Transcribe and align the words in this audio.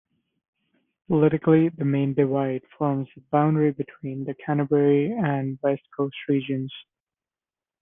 Politically, 1.09 1.69
the 1.69 1.85
Main 1.85 2.15
Divide 2.15 2.63
forms 2.75 3.07
the 3.15 3.21
boundary 3.31 3.71
between 3.71 4.23
the 4.23 4.33
Canterbury 4.33 5.11
and 5.11 5.59
West 5.61 5.83
Coast 5.95 6.15
Regions. 6.27 6.73